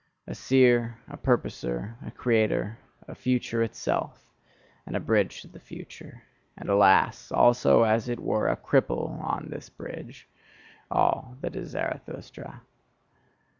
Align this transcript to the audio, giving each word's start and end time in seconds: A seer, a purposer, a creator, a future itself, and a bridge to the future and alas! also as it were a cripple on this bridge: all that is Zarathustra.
A 0.25 0.33
seer, 0.33 0.97
a 1.07 1.15
purposer, 1.15 1.95
a 2.03 2.09
creator, 2.09 2.79
a 3.07 3.13
future 3.13 3.61
itself, 3.61 4.33
and 4.87 4.95
a 4.95 4.99
bridge 4.99 5.41
to 5.43 5.47
the 5.47 5.59
future 5.59 6.23
and 6.57 6.69
alas! 6.69 7.31
also 7.31 7.83
as 7.83 8.09
it 8.09 8.19
were 8.19 8.47
a 8.47 8.57
cripple 8.57 9.23
on 9.23 9.49
this 9.51 9.69
bridge: 9.69 10.27
all 10.89 11.37
that 11.41 11.55
is 11.55 11.69
Zarathustra. 11.69 12.63